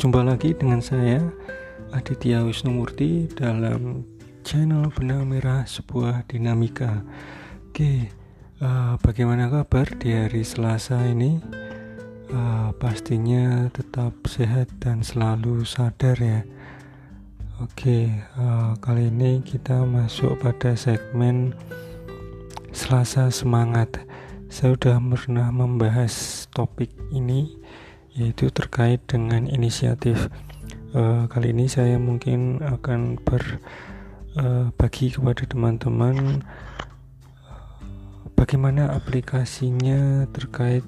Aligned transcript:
Berjumpa 0.00 0.32
lagi 0.32 0.56
dengan 0.56 0.80
saya 0.80 1.20
Aditya 1.92 2.40
Wisnumurti 2.40 3.28
dalam 3.36 4.00
channel 4.40 4.88
Benang 4.96 5.28
Merah 5.28 5.68
Sebuah 5.68 6.24
Dinamika. 6.24 7.04
Oke, 7.68 8.08
uh, 8.64 8.96
bagaimana 9.04 9.52
kabar 9.52 9.84
di 10.00 10.16
hari 10.16 10.40
Selasa 10.40 11.04
ini? 11.04 11.36
Uh, 12.32 12.72
pastinya 12.80 13.68
tetap 13.76 14.16
sehat 14.24 14.72
dan 14.80 15.04
selalu 15.04 15.68
sadar 15.68 16.16
ya. 16.16 16.48
Oke, 17.60 18.08
uh, 18.40 18.72
kali 18.80 19.12
ini 19.12 19.44
kita 19.44 19.84
masuk 19.84 20.32
pada 20.40 20.80
segmen 20.80 21.52
Selasa 22.72 23.28
Semangat. 23.28 24.00
Saya 24.48 24.80
sudah 24.80 24.96
pernah 24.96 25.52
membahas 25.52 26.48
topik 26.56 26.88
ini 27.12 27.59
yaitu 28.14 28.50
terkait 28.50 28.98
dengan 29.06 29.46
inisiatif. 29.46 30.30
Uh, 30.90 31.30
kali 31.30 31.54
ini 31.54 31.70
saya 31.70 32.02
mungkin 32.02 32.58
akan 32.58 33.22
berbagi 33.22 35.06
uh, 35.06 35.14
kepada 35.14 35.42
teman-teman 35.46 36.42
uh, 37.46 37.70
bagaimana 38.34 38.90
aplikasinya 38.98 40.26
terkait 40.34 40.82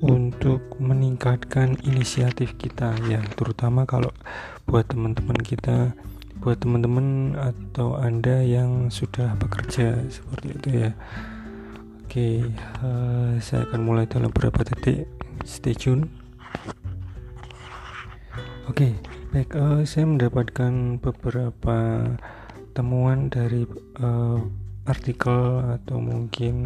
untuk 0.00 0.64
meningkatkan 0.80 1.76
inisiatif 1.84 2.56
kita 2.56 2.96
ya. 3.08 3.20
Terutama 3.36 3.84
kalau 3.84 4.12
buat 4.64 4.88
teman-teman 4.88 5.36
kita 5.44 5.92
buat 6.40 6.60
teman-teman 6.60 7.36
atau 7.40 7.96
anda 7.96 8.44
yang 8.44 8.92
sudah 8.92 9.32
bekerja 9.40 9.96
seperti 10.08 10.46
itu 10.56 10.68
ya. 10.88 10.90
Oke 12.04 12.48
uh, 12.84 13.36
saya 13.40 13.68
akan 13.68 13.80
mulai 13.80 14.04
dalam 14.08 14.28
beberapa 14.32 14.60
detik 14.64 15.08
stay 15.44 15.76
tune. 15.76 16.08
Oke 18.64 18.88
okay, 18.88 18.92
baik 19.28 19.52
uh, 19.54 19.84
saya 19.84 20.08
mendapatkan 20.08 20.96
beberapa 20.98 22.08
temuan 22.72 23.28
dari 23.28 23.68
uh, 24.00 24.40
artikel 24.88 25.60
atau 25.68 26.00
mungkin 26.00 26.64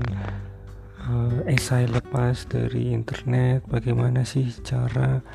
uh, 1.11 1.43
esai 1.51 1.91
lepas 1.91 2.47
dari 2.47 2.95
internet. 2.95 3.67
Bagaimana 3.67 4.23
sih 4.23 4.47
cara 4.63 5.27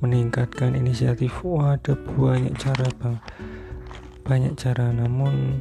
meningkatkan 0.00 0.72
inisiatif? 0.72 1.44
Wah 1.44 1.76
ada 1.76 1.92
banyak 1.94 2.56
cara 2.56 2.88
bang. 2.96 3.20
Banyak 4.24 4.56
cara 4.56 4.88
namun 4.88 5.60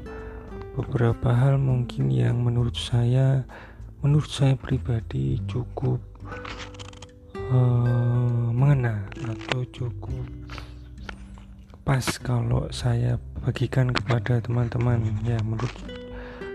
beberapa 0.79 1.35
hal 1.35 1.59
mungkin 1.59 2.07
yang 2.15 2.39
menurut 2.47 2.79
saya 2.79 3.43
menurut 3.99 4.31
saya 4.31 4.55
pribadi 4.55 5.43
cukup 5.43 5.99
uh, 7.51 8.49
mengena 8.53 9.05
atau 9.25 9.65
cukup 9.69 10.25
pas 11.89 12.05
kalau 12.21 12.69
saya 12.69 13.17
bagikan 13.41 13.89
kepada 13.89 14.37
teman-teman 14.45 15.09
ya 15.25 15.41
menurut 15.41 15.73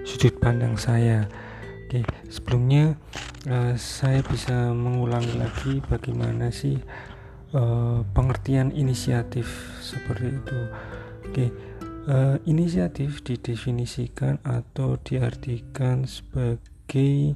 sudut 0.06 0.30
pandang 0.38 0.78
saya. 0.78 1.26
Oke 1.84 2.06
sebelumnya 2.30 2.94
uh, 3.50 3.74
saya 3.74 4.22
bisa 4.22 4.70
mengulangi 4.70 5.34
lagi 5.34 5.82
bagaimana 5.90 6.54
sih 6.54 6.78
uh, 7.50 8.06
pengertian 8.14 8.70
inisiatif 8.70 9.74
seperti 9.82 10.38
itu. 10.38 10.60
Oke 11.26 11.46
uh, 12.06 12.38
inisiatif 12.46 13.26
didefinisikan 13.26 14.38
atau 14.46 15.02
diartikan 15.02 16.06
sebagai 16.06 17.34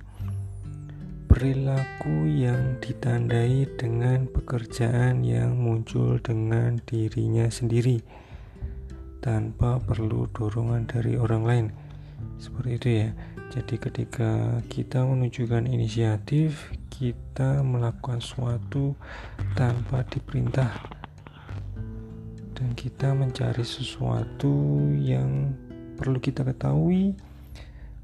perilaku 1.38 2.26
yang 2.26 2.82
ditandai 2.82 3.62
dengan 3.78 4.26
pekerjaan 4.26 5.22
yang 5.22 5.54
muncul 5.54 6.18
dengan 6.18 6.82
dirinya 6.82 7.46
sendiri 7.46 8.02
tanpa 9.22 9.78
perlu 9.78 10.26
dorongan 10.34 10.90
dari 10.90 11.14
orang 11.14 11.42
lain. 11.46 11.66
Seperti 12.42 12.70
itu 12.74 12.88
ya. 12.90 13.08
Jadi 13.54 13.74
ketika 13.78 14.58
kita 14.66 15.06
menunjukkan 15.06 15.70
inisiatif 15.70 16.74
kita 16.90 17.62
melakukan 17.62 18.18
sesuatu 18.18 18.98
tanpa 19.54 20.02
diperintah. 20.10 20.74
Dan 22.50 22.74
kita 22.74 23.14
mencari 23.14 23.62
sesuatu 23.62 24.74
yang 24.90 25.54
perlu 25.94 26.18
kita 26.18 26.42
ketahui 26.42 27.14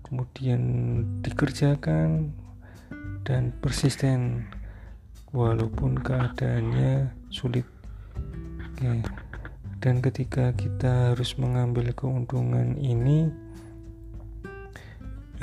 kemudian 0.06 0.62
dikerjakan 1.19 2.31
dan 3.25 3.51
persisten 3.59 4.45
walaupun 5.35 5.99
keadaannya 5.99 7.11
sulit. 7.33 7.67
Oke. 8.75 9.03
dan 9.85 10.01
ketika 10.01 10.57
kita 10.57 11.12
harus 11.12 11.37
mengambil 11.37 11.93
keuntungan 11.93 12.73
ini 12.81 13.29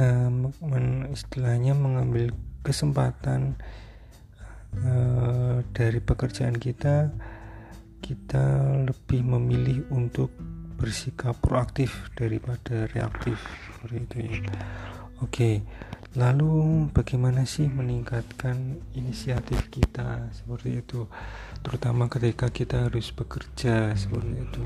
um, 0.01 0.49
istilahnya 1.13 1.77
mengambil 1.77 2.33
kesempatan 2.65 3.53
uh, 4.81 5.61
dari 5.77 6.01
pekerjaan 6.01 6.57
kita 6.57 7.13
kita 8.01 8.45
lebih 8.81 9.21
memilih 9.21 9.85
untuk 9.93 10.33
bersikap 10.81 11.37
proaktif 11.37 12.09
daripada 12.17 12.89
reaktif 12.97 13.37
seperti 13.77 13.97
itu 14.01 14.17
ya. 14.25 14.41
Oke 15.21 15.61
Lalu 16.11 16.91
bagaimana 16.91 17.47
sih 17.47 17.71
meningkatkan 17.71 18.83
inisiatif 18.99 19.71
kita 19.71 20.27
seperti 20.35 20.83
itu? 20.83 21.07
Terutama 21.63 22.11
ketika 22.11 22.51
kita 22.51 22.91
harus 22.91 23.15
bekerja 23.15 23.95
seperti 23.95 24.33
itu. 24.43 24.63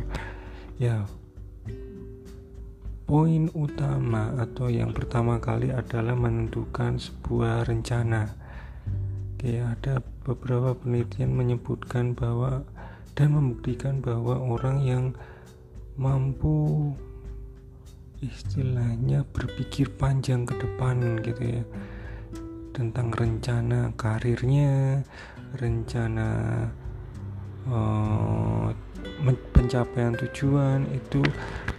Ya 0.82 1.06
poin 3.06 3.54
utama 3.54 4.34
atau 4.42 4.74
yang 4.74 4.90
pertama 4.90 5.38
kali 5.38 5.70
adalah 5.70 6.18
menentukan 6.18 6.98
sebuah 6.98 7.70
rencana. 7.70 8.34
Oke, 9.38 9.62
ada 9.62 10.02
beberapa 10.26 10.74
penelitian 10.74 11.30
menyebutkan 11.30 12.18
bahwa 12.18 12.66
dan 13.14 13.38
membuktikan 13.38 14.02
bahwa 14.02 14.42
orang 14.42 14.82
yang 14.82 15.06
mampu 16.02 16.92
istilahnya 18.24 19.28
berpikir 19.28 19.92
panjang 19.96 20.48
ke 20.48 20.56
depan 20.56 21.20
gitu 21.24 21.44
ya. 21.60 21.64
Tentang 22.76 23.08
rencana 23.12 23.96
karirnya 23.96 25.00
rencana 25.56 26.30
uh, 27.72 28.68
pencapaian 29.56 30.12
tujuan 30.20 30.84
itu 30.92 31.24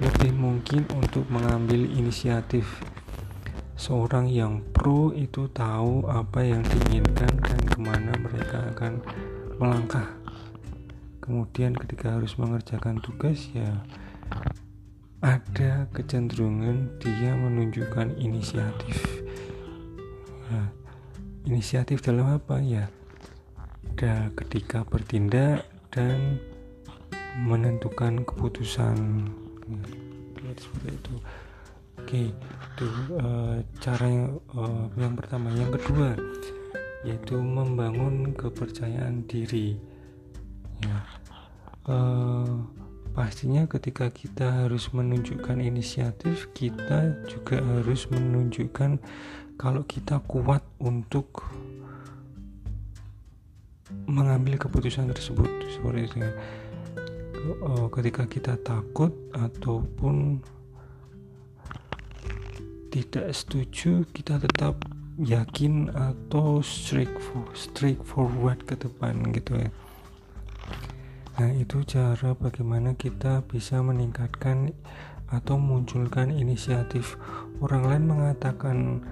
lebih 0.01 0.33
mungkin 0.33 0.89
untuk 0.97 1.29
mengambil 1.29 1.85
inisiatif. 1.85 2.65
Seorang 3.77 4.33
yang 4.33 4.65
pro 4.73 5.13
itu 5.13 5.53
tahu 5.53 6.09
apa 6.09 6.41
yang 6.41 6.65
diinginkan 6.65 7.29
dan 7.45 7.61
ke 7.61 7.77
mana 7.77 8.13
mereka 8.17 8.73
akan 8.73 9.05
melangkah. 9.61 10.09
Kemudian 11.21 11.77
ketika 11.77 12.17
harus 12.17 12.41
mengerjakan 12.41 13.03
tugas 13.05 13.51
ya 13.53 13.85
ada 15.27 15.91
kecenderungan 15.91 16.87
dia 17.03 17.35
menunjukkan 17.35 18.15
inisiatif. 18.15 19.27
Nah, 20.47 20.71
inisiatif 21.43 21.99
dalam 21.99 22.39
apa? 22.39 22.63
Ya 22.63 22.87
ada 23.91 24.31
ketika 24.39 24.87
bertindak 24.87 25.67
dan 25.91 26.39
menentukan 27.43 28.23
keputusan. 28.23 29.27
Ya, 30.47 30.53
seperti 30.55 30.95
itu. 30.95 31.15
Oke 31.97 32.21
itu 32.31 32.87
uh, 33.19 33.59
cara 33.83 34.07
yang, 34.07 34.39
uh, 34.55 34.87
yang 34.95 35.19
pertama. 35.19 35.51
Yang 35.59 35.83
kedua 35.83 36.15
yaitu 37.03 37.35
membangun 37.43 38.31
kepercayaan 38.31 39.27
diri. 39.27 39.75
Ya 40.87 41.03
uh, 41.91 42.63
pastinya 43.17 43.65
ketika 43.65 44.13
kita 44.13 44.69
harus 44.69 44.93
menunjukkan 44.93 45.57
inisiatif 45.65 46.53
kita 46.53 47.17
juga 47.25 47.65
harus 47.65 48.05
menunjukkan 48.13 49.01
kalau 49.57 49.81
kita 49.89 50.21
kuat 50.29 50.61
untuk 50.77 51.49
mengambil 54.05 54.61
keputusan 54.61 55.09
tersebut 55.09 55.49
seperti 55.73 56.13
itu 56.13 56.19
oh, 57.65 57.89
ketika 57.89 58.29
kita 58.29 58.53
takut 58.61 59.17
ataupun 59.33 60.45
tidak 62.93 63.33
setuju 63.33 64.05
kita 64.13 64.37
tetap 64.45 64.77
yakin 65.17 65.89
atau 65.97 66.61
straight 66.61 67.09
forward 68.05 68.61
ke 68.69 68.77
depan 68.77 69.33
gitu 69.33 69.57
ya 69.57 69.73
Nah, 71.37 71.53
itu 71.53 71.85
cara 71.85 72.33
bagaimana 72.33 72.97
kita 72.97 73.45
bisa 73.45 73.85
meningkatkan 73.85 74.73
atau 75.29 75.61
munculkan 75.61 76.33
inisiatif. 76.33 77.21
Orang 77.61 77.85
lain 77.85 78.09
mengatakan 78.09 79.05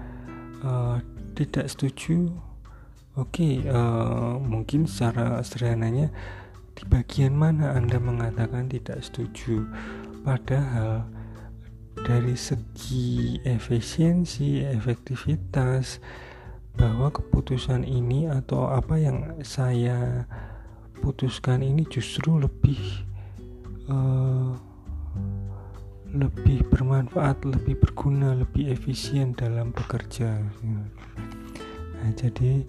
uh, 0.65 0.97
tidak 1.37 1.69
setuju. 1.69 2.33
Oke, 3.15 3.61
okay, 3.61 3.71
uh, 3.71 3.77
eh, 3.77 4.33
mungkin 4.43 4.89
secara 4.89 5.39
sederhananya 5.39 6.11
di 6.75 6.83
bagian 6.91 7.31
mana 7.31 7.71
Anda 7.71 7.95
mengatakan 7.95 8.67
tidak 8.67 8.99
setuju 9.07 9.63
padahal 10.27 11.07
dari 11.95 12.35
segi 12.35 13.39
efisiensi, 13.47 14.67
efektivitas 14.67 16.03
bahwa 16.75 17.07
keputusan 17.07 17.87
ini 17.87 18.27
atau 18.27 18.67
apa 18.67 18.99
yang 18.99 19.39
saya 19.47 20.27
putuskan 20.99 21.63
ini 21.63 21.83
justru 21.87 22.39
lebih 22.39 22.79
uh, 23.91 24.55
lebih 26.15 26.63
bermanfaat, 26.71 27.43
lebih 27.43 27.75
berguna, 27.75 28.39
lebih 28.39 28.71
efisien 28.71 29.35
dalam 29.35 29.75
bekerja. 29.75 30.39
Nah, 30.63 32.11
jadi 32.15 32.63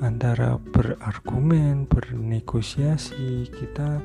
antara 0.00 0.56
berargumen, 0.72 1.84
bernegosiasi, 1.84 3.52
kita 3.52 4.00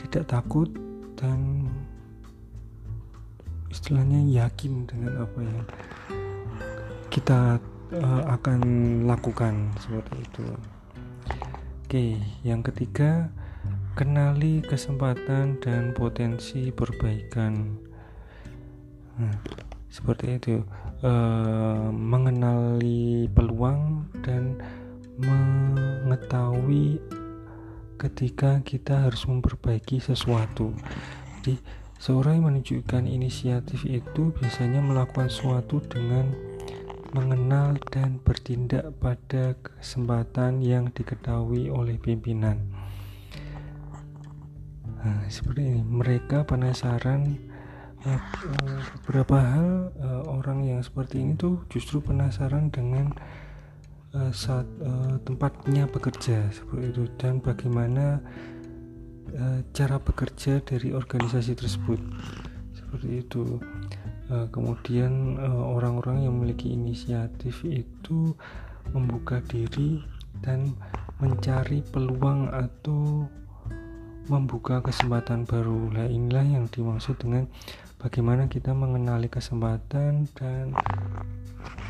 tidak 0.00 0.24
takut 0.28 0.72
dan 1.20 1.68
istilahnya 3.68 4.24
yakin 4.24 4.88
dengan 4.88 5.28
apa 5.28 5.38
yang 5.44 5.60
kita 7.12 7.60
uh, 7.92 8.22
akan 8.32 8.60
lakukan 9.04 9.68
seperti 9.82 10.16
itu. 10.24 10.46
Oke, 11.94 12.18
yang 12.42 12.58
ketiga, 12.58 13.30
kenali 13.94 14.58
kesempatan 14.66 15.62
dan 15.62 15.94
potensi 15.94 16.74
perbaikan. 16.74 17.70
Nah, 19.14 19.38
seperti 19.86 20.42
itu, 20.42 20.66
uh, 21.06 21.94
mengenali 21.94 23.30
peluang 23.30 24.10
dan 24.26 24.58
mengetahui 25.22 26.98
ketika 27.94 28.58
kita 28.66 29.06
harus 29.06 29.22
memperbaiki 29.30 30.02
sesuatu. 30.02 30.74
Jadi, 31.46 31.62
seorang 32.02 32.42
yang 32.42 32.46
menunjukkan 32.50 33.06
inisiatif 33.06 33.86
itu 33.86 34.34
biasanya 34.34 34.82
melakukan 34.82 35.30
sesuatu 35.30 35.78
dengan 35.86 36.53
mengenal 37.14 37.78
dan 37.94 38.18
bertindak 38.18 38.90
pada 38.98 39.54
kesempatan 39.62 40.58
yang 40.58 40.90
diketahui 40.90 41.70
oleh 41.70 41.94
pimpinan. 41.94 42.58
Nah, 44.98 45.22
seperti 45.30 45.62
ini, 45.62 45.82
mereka 45.86 46.42
penasaran 46.42 47.38
uh, 48.02 48.20
beberapa 48.98 49.38
hal 49.38 49.68
uh, 50.02 50.22
orang 50.26 50.66
yang 50.66 50.80
seperti 50.82 51.22
ini 51.22 51.38
tuh 51.38 51.62
justru 51.70 52.02
penasaran 52.02 52.74
dengan 52.74 53.14
uh, 54.16 54.32
saat 54.34 54.66
uh, 54.82 55.14
tempatnya 55.22 55.86
bekerja 55.86 56.50
seperti 56.50 56.84
itu 56.90 57.04
dan 57.16 57.38
bagaimana 57.38 58.20
cara 59.74 59.98
bekerja 59.98 60.62
dari 60.62 60.94
organisasi 60.94 61.58
tersebut 61.58 61.98
seperti 62.70 63.26
itu 63.26 63.58
uh, 64.34 64.46
kemudian 64.50 65.38
orang-orang 65.46 66.18
uh, 66.18 66.22
yang 66.26 66.34
memiliki 66.34 66.74
inisiatif 66.74 67.62
itu 67.62 68.34
membuka 68.90 69.38
diri 69.46 70.02
dan 70.42 70.74
mencari 71.22 71.86
peluang 71.94 72.50
atau 72.50 73.30
membuka 74.26 74.82
kesempatan 74.82 75.46
baru. 75.46 75.94
Nah, 75.94 76.10
inilah 76.10 76.42
yang 76.42 76.66
dimaksud 76.66 77.14
dengan 77.22 77.46
bagaimana 78.02 78.50
kita 78.50 78.74
mengenali 78.74 79.30
kesempatan 79.30 80.26
dan 80.34 80.74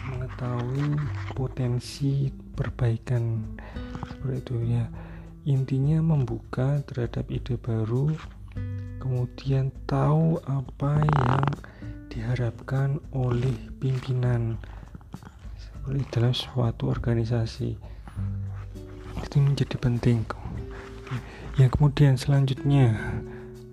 mengetahui 0.04 0.94
potensi 1.32 2.30
perbaikan 2.54 3.42
seperti 4.06 4.36
itu 4.44 4.56
ya 4.78 4.84
intinya 5.44 5.98
membuka 6.00 6.80
terhadap 6.86 7.28
ide 7.32 7.56
baru 7.56 8.12
kemudian 9.00 9.72
tahu 9.84 10.40
apa 10.46 11.02
yang 11.02 11.44
diharapkan 12.14 13.02
oleh 13.10 13.52
pimpinan 13.82 14.54
seperti 15.58 16.02
dalam 16.14 16.30
suatu 16.30 16.88
organisasi. 16.94 17.74
Itu 19.18 19.36
menjadi 19.42 19.76
penting. 19.82 20.22
Yang 21.58 21.70
kemudian 21.74 22.14
selanjutnya 22.14 22.94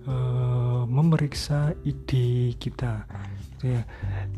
uh, 0.09 0.83
memeriksa 0.89 1.77
ide 1.85 2.57
kita. 2.57 3.05
Gitu 3.61 3.77
ya. 3.77 3.81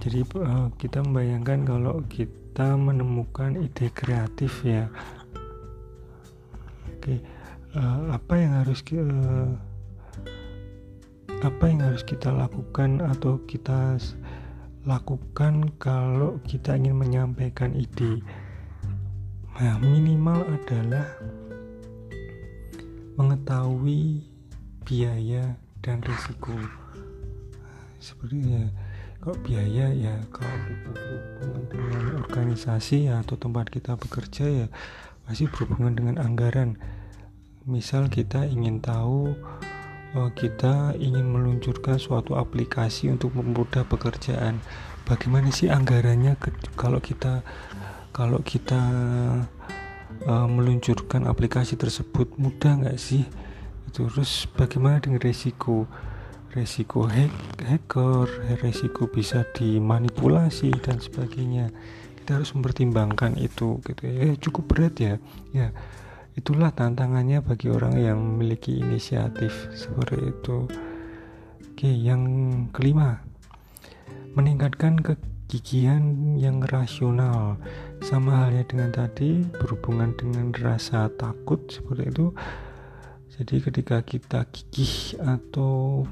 Jadi 0.03 0.19
uh, 0.35 0.67
kita 0.75 0.99
membayangkan 0.99 1.59
kalau 1.63 2.03
kita 2.11 2.75
menemukan 2.75 3.55
ide 3.55 3.87
kreatif 3.95 4.61
ya. 4.67 4.91
Oke 6.99 7.23
uh, 7.75 8.13
apa 8.13 8.33
yang 8.37 8.53
harus 8.63 8.79
uh, 8.93 9.49
apa 11.43 11.67
yang 11.67 11.83
harus 11.83 12.07
kita 12.07 12.31
lakukan 12.31 13.03
atau 13.03 13.35
kita 13.43 13.99
lakukan 14.87 15.75
kalau 15.75 16.39
kita 16.47 16.79
ingin 16.79 16.95
menyampaikan 16.95 17.75
ide? 17.75 18.23
Nah 19.59 19.75
minimal 19.83 20.47
adalah 20.47 21.03
mengetahui 23.19 24.23
biaya 24.87 25.59
dan 25.83 25.99
risiko. 26.07 26.55
Seperti 27.99 28.39
ya 28.39 28.63
kalau 29.19 29.35
biaya 29.43 29.91
ya 29.91 30.15
kalau 30.31 30.55
berhubungan 30.87 31.63
dengan 31.67 32.03
organisasi 32.23 33.11
ya, 33.11 33.19
atau 33.19 33.35
tempat 33.35 33.67
kita 33.67 33.99
bekerja 33.99 34.47
ya 34.47 34.67
pasti 35.27 35.51
berhubungan 35.51 35.91
dengan 35.91 36.15
anggaran. 36.23 36.79
Misal 37.67 38.07
kita 38.07 38.47
ingin 38.47 38.79
tahu 38.79 39.35
kita 40.13 40.93
ingin 41.01 41.25
meluncurkan 41.25 41.97
suatu 41.97 42.37
aplikasi 42.37 43.09
untuk 43.09 43.33
mempermudah 43.33 43.85
pekerjaan 43.89 44.61
bagaimana 45.09 45.49
sih 45.49 45.73
anggarannya 45.73 46.37
kalau 46.77 47.01
kita 47.01 47.41
kalau 48.13 48.39
kita 48.45 48.81
uh, 50.29 50.47
meluncurkan 50.47 51.25
aplikasi 51.25 51.73
tersebut 51.73 52.37
mudah 52.37 52.77
nggak 52.85 53.01
sih 53.01 53.25
terus 53.89 54.45
bagaimana 54.53 55.01
dengan 55.01 55.21
resiko 55.21 55.89
resiko 56.53 57.09
hack, 57.09 57.33
hacker, 57.65 58.29
resiko 58.61 59.09
bisa 59.09 59.41
dimanipulasi 59.57 60.69
dan 60.85 61.01
sebagainya. 61.01 61.73
Kita 62.21 62.39
harus 62.39 62.53
mempertimbangkan 62.53 63.35
itu 63.41 63.81
gitu 63.83 64.01
ya. 64.05 64.31
Eh, 64.31 64.35
cukup 64.37 64.63
berat 64.69 64.95
ya. 65.01 65.17
Ya. 65.51 65.73
Itulah 66.33 66.73
tantangannya 66.73 67.45
bagi 67.45 67.69
orang 67.69 67.93
yang 68.01 68.17
memiliki 68.17 68.81
inisiatif 68.81 69.69
seperti 69.77 70.33
itu. 70.33 70.65
Oke, 71.73 71.89
yang 71.89 72.23
kelima. 72.73 73.21
Meningkatkan 74.33 74.97
kegigihan 74.97 76.33
yang 76.33 76.65
rasional. 76.65 77.61
Sama 78.01 78.45
halnya 78.45 78.65
dengan 78.65 78.89
tadi 78.89 79.45
berhubungan 79.61 80.17
dengan 80.17 80.49
rasa 80.57 81.05
takut 81.21 81.69
seperti 81.69 82.09
itu. 82.09 82.33
Jadi 83.33 83.55
ketika 83.61 83.97
kita 84.01 84.45
gigih 84.49 85.17
atau 85.21 86.05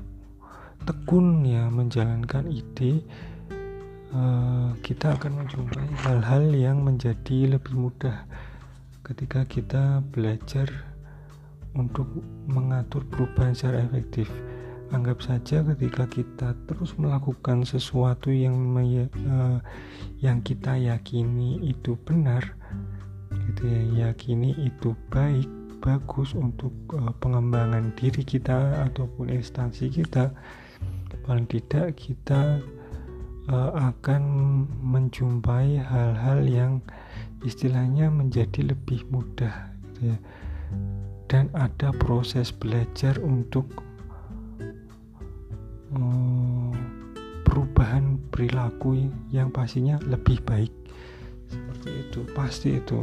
tekun 0.86 1.46
ya 1.46 1.70
menjalankan 1.70 2.50
ide 2.50 3.06
uh, 4.14 4.74
kita 4.82 5.14
akan 5.18 5.46
menjumpai 5.46 5.86
hal-hal 6.02 6.46
yang 6.50 6.82
menjadi 6.82 7.58
lebih 7.58 7.78
mudah 7.78 8.26
ketika 9.12 9.44
kita 9.44 10.00
belajar 10.16 10.72
untuk 11.76 12.08
mengatur 12.48 13.04
perubahan 13.12 13.52
secara 13.52 13.84
efektif 13.84 14.32
anggap 14.92 15.24
saja 15.24 15.64
ketika 15.76 16.04
kita 16.08 16.56
terus 16.68 16.96
melakukan 17.00 17.64
sesuatu 17.64 18.28
yang 18.32 18.56
uh, 19.28 19.60
yang 20.20 20.44
kita 20.44 20.76
yakini 20.76 21.60
itu 21.64 21.96
benar 22.08 22.44
gitu 23.52 23.68
ya 23.68 24.12
yakini 24.12 24.52
itu 24.64 24.96
baik 25.08 25.48
bagus 25.80 26.36
untuk 26.36 26.72
uh, 26.96 27.12
pengembangan 27.24 27.96
diri 27.96 28.24
kita 28.24 28.88
ataupun 28.92 29.32
instansi 29.32 29.92
kita 29.92 30.32
paling 31.24 31.48
tidak 31.48 31.96
kita 31.96 32.60
uh, 33.48 33.72
akan 33.92 34.24
menjumpai 34.84 35.80
hal-hal 35.80 36.40
yang 36.44 36.74
istilahnya 37.42 38.14
menjadi 38.14 38.74
lebih 38.74 39.06
mudah 39.10 39.74
gitu 39.90 40.14
ya. 40.14 40.18
dan 41.26 41.48
ada 41.56 41.90
proses 41.96 42.52
belajar 42.54 43.18
untuk 43.24 43.66
um, 45.96 46.76
perubahan 47.48 48.20
perilaku 48.30 49.10
yang 49.32 49.48
pastinya 49.52 50.00
lebih 50.08 50.44
baik. 50.44 50.72
Seperti 51.52 51.90
itu 52.08 52.20
pasti 52.36 52.70
itu. 52.80 53.00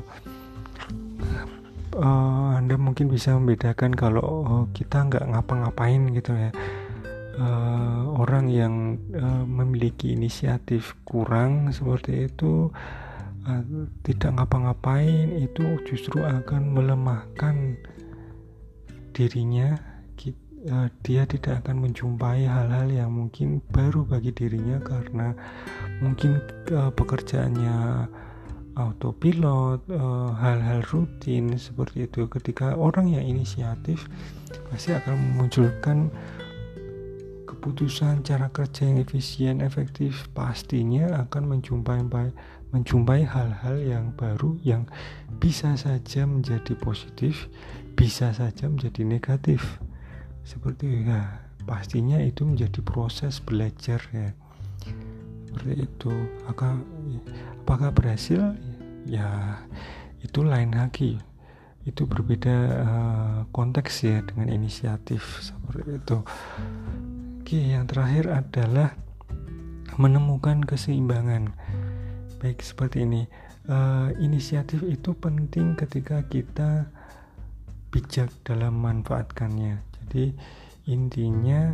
Uh, 1.96 2.52
anda 2.54 2.76
mungkin 2.76 3.08
bisa 3.08 3.32
membedakan 3.36 3.96
kalau 3.96 4.44
uh, 4.44 4.64
kita 4.76 5.08
nggak 5.08 5.24
ngapa-ngapain 5.24 6.12
gitu 6.12 6.32
ya. 6.36 6.52
Uh, 7.38 8.18
orang 8.18 8.50
yang 8.50 8.98
uh, 9.14 9.46
memiliki 9.46 10.12
inisiatif 10.12 10.98
kurang 11.06 11.70
seperti 11.70 12.26
itu 12.26 12.66
uh, 12.66 13.07
tidak 14.04 14.30
ngapa-ngapain 14.36 15.40
itu 15.40 15.80
justru 15.88 16.22
akan 16.24 16.74
melemahkan 16.74 17.76
dirinya. 19.16 19.78
Uh, 20.58 20.90
dia 21.06 21.22
tidak 21.22 21.62
akan 21.62 21.86
menjumpai 21.86 22.42
hal-hal 22.42 22.90
yang 22.90 23.14
mungkin 23.14 23.62
baru 23.70 24.02
bagi 24.02 24.34
dirinya 24.34 24.82
karena 24.82 25.30
mungkin 26.02 26.42
uh, 26.74 26.90
pekerjaannya 26.90 28.10
autopilot 28.74 29.86
hal 29.90 30.34
hal-hal 30.38 30.82
rutin 30.90 31.54
seperti 31.54 32.10
itu. 32.10 32.26
Ketika 32.26 32.74
orang 32.74 33.10
yang 33.10 33.22
inisiatif 33.26 34.10
pasti 34.70 34.94
akan 34.94 35.14
memunculkan 35.14 36.10
keputusan 37.68 38.24
cara 38.24 38.48
kerja 38.48 38.88
yang 38.88 39.04
efisien 39.04 39.60
efektif 39.60 40.32
pastinya 40.32 41.20
akan 41.28 41.52
menjumpai 41.52 42.00
menjumpai 42.72 43.28
hal-hal 43.28 43.76
yang 43.84 44.08
baru 44.16 44.56
yang 44.64 44.88
bisa 45.36 45.76
saja 45.76 46.24
menjadi 46.24 46.72
positif 46.80 47.52
bisa 47.92 48.32
saja 48.32 48.72
menjadi 48.72 49.04
negatif. 49.04 49.60
Seperti 50.48 51.04
ya 51.04 51.44
pastinya 51.68 52.16
itu 52.24 52.48
menjadi 52.48 52.80
proses 52.80 53.36
belajar 53.36 54.00
ya. 54.16 54.32
Seperti 55.52 55.84
itu. 55.84 56.12
Apakah 56.48 56.80
apakah 57.68 57.92
berhasil? 57.92 58.56
Ya 59.04 59.60
itu 60.24 60.40
lain 60.40 60.72
lagi. 60.72 61.20
Itu 61.84 62.08
berbeda 62.08 62.56
uh, 62.80 63.38
konteks 63.52 64.08
ya 64.08 64.24
dengan 64.24 64.56
inisiatif. 64.56 65.44
Seperti 65.44 66.00
itu 66.00 66.16
Oke, 67.48 67.64
yang 67.64 67.88
terakhir 67.88 68.28
adalah 68.28 68.92
menemukan 69.96 70.60
keseimbangan. 70.68 71.48
Baik 72.44 72.60
seperti 72.60 73.08
ini. 73.08 73.24
Uh, 73.64 74.12
inisiatif 74.20 74.84
itu 74.84 75.16
penting 75.16 75.72
ketika 75.72 76.28
kita 76.28 76.92
bijak 77.88 78.28
dalam 78.44 78.76
manfaatkannya. 78.84 79.80
Jadi 79.80 80.36
intinya 80.92 81.72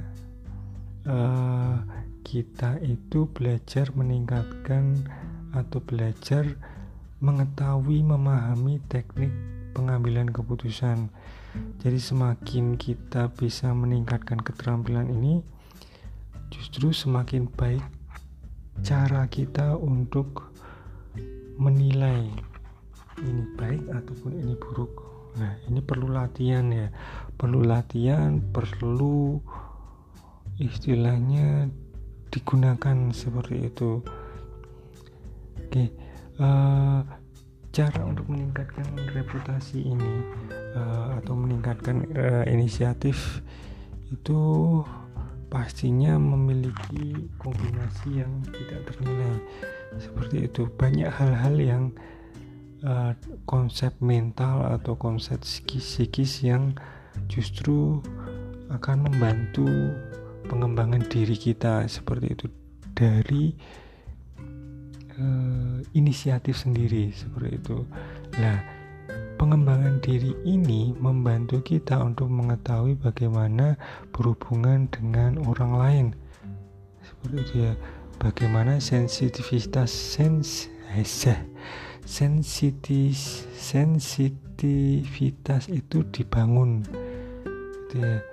uh, 1.11 1.83
kita 2.23 2.79
itu 2.79 3.27
belajar 3.35 3.91
meningkatkan 3.99 5.11
atau 5.59 5.83
belajar 5.83 6.55
mengetahui 7.19 7.99
memahami 7.99 8.79
teknik 8.87 9.35
pengambilan 9.75 10.31
keputusan. 10.31 11.11
Jadi 11.83 11.99
semakin 11.99 12.79
kita 12.79 13.35
bisa 13.35 13.75
meningkatkan 13.75 14.39
keterampilan 14.39 15.11
ini, 15.11 15.43
justru 16.75 16.91
semakin 16.91 17.47
baik 17.55 17.87
cara 18.83 19.31
kita 19.31 19.79
untuk 19.79 20.51
menilai 21.55 22.27
ini 23.23 23.47
baik 23.55 23.95
ataupun 23.95 24.43
ini 24.43 24.59
buruk. 24.59 24.91
Nah, 25.39 25.55
ini 25.71 25.79
perlu 25.79 26.11
latihan 26.11 26.67
ya. 26.75 26.91
Perlu 27.39 27.63
latihan, 27.63 28.43
perlu 28.43 29.39
istilahnya 30.59 31.71
digunakan 32.35 33.15
seperti 33.15 33.71
itu. 33.71 34.03
Oke, 35.55 35.95
uh, 36.43 37.07
cara 37.71 38.03
untuk 38.03 38.27
meningkatkan 38.35 38.99
reputasi 39.15 39.79
ini 39.79 40.15
uh, 40.75 41.23
atau 41.23 41.39
meningkatkan 41.39 42.03
uh, 42.19 42.43
inisiatif 42.51 43.47
itu 44.11 44.43
pastinya 45.55 46.19
memiliki 46.19 47.31
kombinasi 47.39 48.27
yang 48.27 48.43
tidak 48.51 48.91
ternilai. 48.91 49.39
Seperti 50.03 50.51
itu. 50.51 50.67
Banyak 50.67 51.07
hal-hal 51.07 51.55
yang 51.63 51.85
uh, 52.83 53.15
konsep 53.47 53.95
mental 54.03 54.67
atau 54.67 54.99
konsep 54.99 55.39
psikis 55.47 56.43
yang 56.43 56.75
justru 57.31 58.03
akan 58.75 59.07
membantu 59.07 59.95
pengembangan 60.51 61.07
diri 61.07 61.39
kita. 61.39 61.87
Seperti 61.87 62.27
itu. 62.35 62.47
Dari 62.91 63.55
uh, 65.15 65.79
inisiatif 65.95 66.59
sendiri. 66.59 67.15
Seperti 67.15 67.63
itu. 67.63 67.79
Nah 68.43 68.74
Pengembangan 69.45 70.01
diri 70.01 70.33
ini 70.49 70.97
membantu 70.97 71.61
kita 71.61 72.01
untuk 72.01 72.33
mengetahui 72.33 72.97
bagaimana 72.97 73.77
berhubungan 74.09 74.89
dengan 74.89 75.37
orang 75.45 75.73
lain. 75.77 76.17
Seperti 77.05 77.37
itu 77.45 77.69
ya. 77.69 77.77
Bagaimana 78.17 78.81
sensitivitas 78.81 79.93
sens 79.93 80.73
eh, 80.97 81.05
sensitis 82.09 83.45
sensitivitas 83.53 85.69
itu 85.69 86.09
dibangun. 86.09 86.81
Gitu 87.45 88.01
ya. 88.01 88.25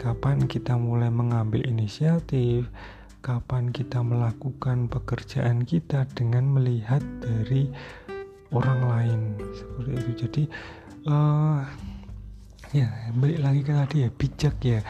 Kapan 0.00 0.48
kita 0.48 0.80
mulai 0.80 1.12
mengambil 1.12 1.60
inisiatif, 1.68 2.72
kapan 3.20 3.68
kita 3.68 4.00
melakukan 4.00 4.88
pekerjaan 4.88 5.68
kita 5.68 6.08
dengan 6.16 6.56
melihat 6.56 7.04
dari 7.20 7.68
orang 8.50 8.80
lain 8.86 9.20
seperti 9.54 9.90
itu. 9.94 10.10
Jadi 10.26 10.42
uh, 11.06 11.62
ya 12.70 12.88
balik 13.18 13.40
lagi 13.42 13.60
ke 13.62 13.72
tadi 13.74 13.96
ya 14.06 14.10
bijak 14.10 14.56
ya. 14.62 14.80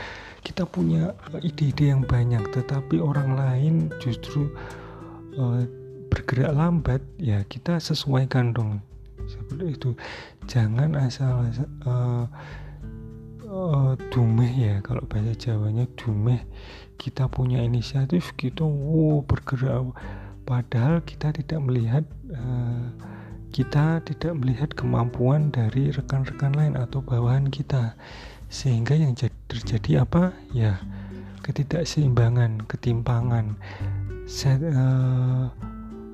Kita 0.40 0.64
punya 0.64 1.12
ide-ide 1.44 1.92
yang 1.92 2.02
banyak 2.08 2.40
tetapi 2.56 2.96
orang 2.96 3.36
lain 3.36 3.74
justru 4.00 4.48
uh, 5.36 5.62
bergerak 6.10 6.56
lambat 6.56 7.04
ya 7.20 7.44
kita 7.46 7.76
sesuaikan 7.78 8.56
dong. 8.56 8.80
Seperti 9.28 9.76
itu. 9.76 9.90
Jangan 10.50 10.96
asal 10.98 11.46
uh, 11.86 12.26
uh, 13.46 13.92
dumeh 14.10 14.52
ya 14.56 14.74
kalau 14.82 15.04
bahasa 15.06 15.36
Jawanya 15.36 15.86
dumeh. 15.94 16.42
Kita 16.96 17.28
punya 17.28 17.62
inisiatif 17.62 18.32
kita 18.34 18.64
wow 18.64 19.22
bergerak. 19.22 19.92
Padahal 20.48 21.04
kita 21.06 21.30
tidak 21.30 21.60
melihat 21.62 22.02
uh, 22.34 22.90
kita 23.50 24.00
tidak 24.06 24.32
melihat 24.38 24.70
kemampuan 24.72 25.50
dari 25.50 25.90
rekan-rekan 25.90 26.54
lain 26.54 26.74
atau 26.78 27.02
bawahan 27.02 27.50
kita. 27.50 27.98
Sehingga 28.50 28.98
yang 28.98 29.14
terjadi 29.46 30.06
apa? 30.06 30.34
Ya 30.54 30.78
ketidakseimbangan 31.50 32.68
ketimpangan. 32.68 33.56
Set, 34.30 34.62
uh, 34.62 35.50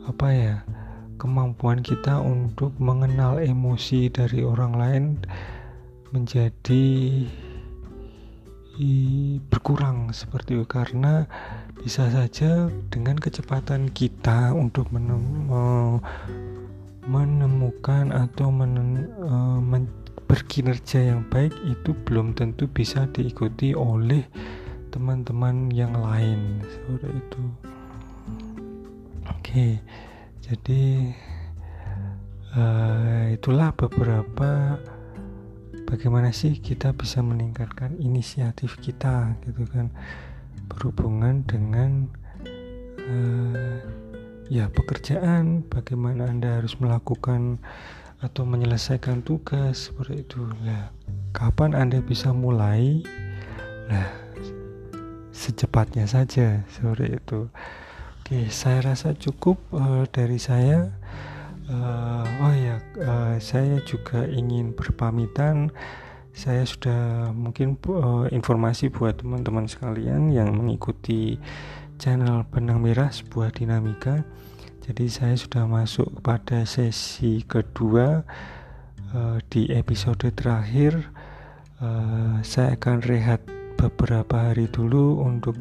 apa 0.09 0.29
ya? 0.33 0.57
Kemampuan 1.17 1.81
kita 1.81 2.21
untuk 2.21 2.77
mengenal 2.77 3.41
emosi 3.41 4.13
dari 4.13 4.45
orang 4.45 4.73
lain 4.77 5.05
menjadi 6.13 6.85
berkurang 9.49 10.13
seperti 10.13 10.61
itu. 10.61 10.69
Karena 10.69 11.25
bisa 11.81 12.13
saja 12.13 12.69
dengan 12.93 13.17
kecepatan 13.17 13.89
kita 13.93 14.53
untuk 14.53 14.93
menem, 14.93 15.57
menemukan 17.07 18.11
atau 18.11 18.51
men, 18.51 19.07
uh, 19.23 19.63
men, 19.63 19.87
berkinerja 20.27 21.15
yang 21.15 21.23
baik 21.31 21.55
itu 21.63 21.95
belum 22.07 22.35
tentu 22.35 22.67
bisa 22.67 23.07
diikuti 23.15 23.73
oleh 23.73 24.27
teman-teman 24.91 25.71
yang 25.71 25.95
lain. 25.95 26.59
Seperti 26.67 27.09
itu. 27.15 27.43
Oke 29.27 29.79
jadi 30.47 31.11
uh, 32.55 33.35
itulah 33.35 33.75
beberapa 33.75 34.79
bagaimana 35.91 36.31
sih 36.31 36.63
kita 36.63 36.95
bisa 36.95 37.19
meningkatkan 37.19 37.99
inisiatif 37.99 38.79
kita 38.79 39.35
gitu 39.43 39.67
kan 39.67 39.91
berhubungan 40.71 41.43
dengan 41.51 42.07
uh, 43.11 44.06
ya 44.47 44.71
pekerjaan 44.71 45.67
bagaimana 45.67 46.31
anda 46.31 46.63
harus 46.63 46.79
melakukan 46.79 47.59
atau 48.23 48.47
menyelesaikan 48.49 49.27
tugas 49.27 49.91
seperti 49.91 50.23
itu. 50.23 50.47
Lah 50.63 50.95
kapan 51.35 51.75
anda 51.75 51.99
bisa 52.01 52.31
mulai? 52.31 53.03
Nah 53.91 54.09
secepatnya 55.35 56.09
saja 56.09 56.65
seperti 56.71 57.19
itu. 57.19 57.51
Oke 58.23 58.49
saya 58.51 58.95
rasa 58.95 59.15
cukup 59.19 59.59
uh, 59.75 60.07
dari 60.09 60.39
saya. 60.39 60.95
Uh, 61.67 62.23
oh 62.47 62.55
ya 62.55 62.77
uh, 63.03 63.35
saya 63.43 63.83
juga 63.83 64.25
ingin 64.31 64.73
berpamitan. 64.73 65.75
Saya 66.37 66.69
sudah 66.69 67.33
mungkin 67.33 67.81
uh, 67.89 68.29
informasi 68.29 68.93
buat 68.93 69.25
teman-teman 69.25 69.65
sekalian 69.67 70.29
yang 70.31 70.53
mengikuti 70.53 71.41
channel 71.97 72.45
benang 72.49 72.81
merah 72.81 73.09
sebuah 73.09 73.53
dinamika. 73.57 74.25
Jadi 74.87 75.11
saya 75.11 75.35
sudah 75.35 75.67
masuk 75.67 76.23
pada 76.23 76.63
sesi 76.63 77.43
kedua 77.43 78.23
uh, 79.13 79.39
di 79.51 79.73
episode 79.75 80.31
terakhir. 80.37 81.11
Uh, 81.83 82.41
saya 82.47 82.79
akan 82.79 83.05
rehat 83.05 83.43
beberapa 83.77 84.49
hari 84.53 84.71
dulu 84.71 85.21
untuk 85.21 85.59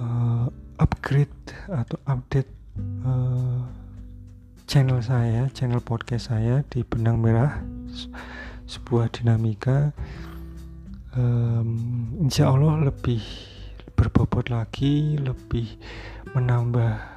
uh, 0.00 0.50
upgrade 0.82 1.30
atau 1.70 2.00
update 2.10 2.50
uh, 3.06 3.62
channel 4.66 4.98
saya 4.98 5.46
channel 5.54 5.78
podcast 5.78 6.34
saya 6.34 6.66
di 6.66 6.82
benang 6.82 7.22
merah 7.22 7.62
sebuah 8.66 9.14
dinamika. 9.14 9.94
Um, 11.16 12.12
insya 12.20 12.52
Allah 12.52 12.90
lebih 12.92 13.55
berbobot 13.96 14.52
lagi 14.52 15.16
lebih 15.16 15.80
menambah 16.36 17.16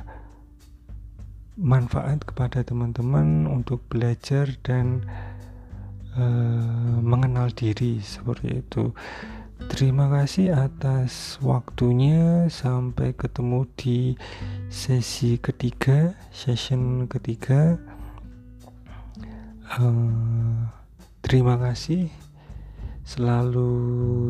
manfaat 1.59 2.24
kepada 2.24 2.63
teman-teman 2.63 3.43
untuk 3.51 3.83
belajar 3.91 4.48
dan 4.63 5.03
uh, 6.15 7.03
mengenal 7.03 7.51
diri 7.51 8.00
seperti 8.00 8.63
itu. 8.63 8.95
Terima 9.67 10.07
kasih 10.07 10.55
atas 10.55 11.36
waktunya. 11.43 12.48
Sampai 12.48 13.12
ketemu 13.12 13.67
di 13.75 14.15
sesi 14.71 15.36
ketiga 15.36 16.15
session 16.31 17.12
ketiga. 17.12 17.75
Uh, 19.75 20.65
terima 21.19 21.59
kasih 21.59 22.07
selalu 23.09 23.73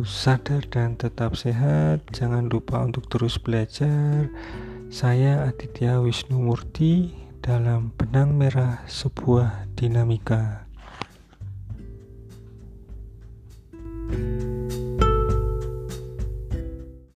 sadar 0.07 0.63
dan 0.71 0.95
tetap 0.95 1.35
sehat. 1.35 1.99
Jangan 2.15 2.47
lupa 2.47 2.79
untuk 2.79 3.11
terus 3.11 3.35
belajar. 3.35 4.31
Saya 4.87 5.43
Aditya 5.51 5.99
Wisnu 5.99 6.39
Murti 6.39 7.11
dalam 7.43 7.91
benang 7.99 8.39
merah 8.39 8.87
sebuah 8.87 9.67
dinamika. 9.75 10.63
thank 14.09 14.41
you 14.41 14.48